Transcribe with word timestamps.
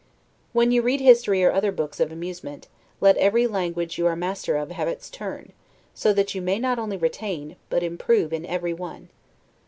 When 0.51 0.71
you 0.71 0.81
read 0.81 0.99
history 0.99 1.43
or 1.43 1.51
other 1.51 1.71
books 1.71 1.99
of 1.99 2.11
amusement, 2.11 2.67
let 3.01 3.17
every 3.17 3.45
language 3.45 3.99
you 3.99 4.07
are 4.07 4.15
master 4.15 4.55
of 4.57 4.71
have 4.71 4.87
its 4.87 5.11
turn, 5.11 5.53
so 5.93 6.11
that 6.13 6.33
you 6.33 6.41
may 6.41 6.57
not 6.57 6.79
only 6.79 6.97
retain, 6.97 7.55
but 7.69 7.83
improve 7.83 8.33
in 8.33 8.43
everyone. 8.43 9.09